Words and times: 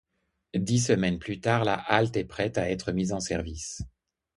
Dix 0.57 0.79
semaines 0.79 1.19
plus 1.19 1.39
tard, 1.39 1.63
la 1.63 1.75
halte 1.75 2.17
est 2.17 2.23
prête 2.25 2.57
à 2.57 2.71
être 2.71 2.91
mise 2.91 3.13
en 3.13 3.19
service. 3.19 3.83